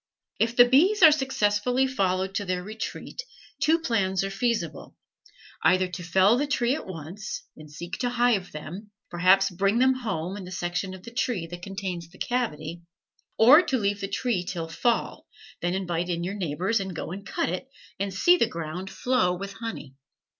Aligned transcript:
If 0.39 0.55
the 0.55 0.65
bees 0.67 1.03
are 1.03 1.11
successfully 1.11 1.85
followed 1.85 2.33
to 2.33 2.45
their 2.45 2.63
retreat, 2.63 3.21
two 3.59 3.77
plans 3.77 4.23
are 4.23 4.31
feasible: 4.31 4.95
either 5.61 5.87
to 5.89 6.01
fell 6.01 6.37
the 6.39 6.47
tree 6.47 6.73
at 6.73 6.87
once, 6.87 7.43
and 7.55 7.69
seek 7.69 7.99
to 7.99 8.09
hive 8.09 8.51
them, 8.51 8.89
perhaps 9.11 9.51
bring 9.51 9.77
them 9.77 9.93
home 9.93 10.37
in 10.37 10.43
the 10.43 10.51
section 10.51 10.95
of 10.95 11.03
the 11.03 11.11
tree 11.13 11.45
that 11.45 11.61
contains 11.61 12.09
the 12.09 12.17
cavity; 12.17 12.81
or 13.37 13.61
to 13.61 13.77
leave 13.77 14.01
the 14.01 14.07
tree 14.07 14.43
till 14.43 14.67
fall, 14.67 15.27
then 15.61 15.75
invite 15.75 16.07
your 16.07 16.33
neighbors, 16.33 16.79
and 16.79 16.95
go 16.95 17.11
and 17.11 17.27
cut 17.27 17.49
it, 17.49 17.69
and 17.99 18.11
see 18.11 18.37
the 18.37 18.47
ground 18.49 18.89
flow 18.89 19.35
with 19.35 19.53
honey. 19.53 19.93